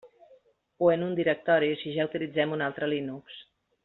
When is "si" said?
1.81-1.93